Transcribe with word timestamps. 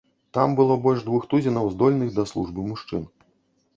Там 0.37 0.53
было 0.59 0.77
больш 0.85 1.03
двух 1.09 1.27
тузінаў 1.33 1.69
здольных 1.75 2.09
да 2.19 2.27
службы 2.33 2.67
мужчын. 2.71 3.09